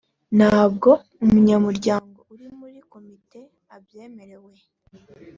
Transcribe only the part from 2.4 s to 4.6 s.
muri komite abyemerewe